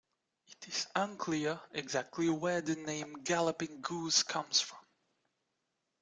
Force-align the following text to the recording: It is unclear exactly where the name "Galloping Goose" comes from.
It 0.47 0.67
is 0.67 0.87
unclear 0.95 1.59
exactly 1.73 2.27
where 2.27 2.61
the 2.61 2.75
name 2.75 3.21
"Galloping 3.23 3.81
Goose" 3.81 4.23
comes 4.23 4.59
from. 4.59 4.79